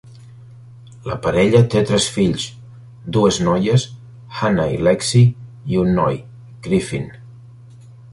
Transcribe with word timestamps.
La 1.09 1.15
parella 1.25 1.59
té 1.73 1.81
tres 1.89 2.07
fills: 2.15 2.45
dues 3.17 3.37
noies, 3.47 3.85
Hannah 4.39 4.65
i 4.79 4.79
Lexie, 4.87 5.27
i 5.75 5.79
un 5.83 5.93
noi, 5.99 6.17
Griffin. 6.69 7.07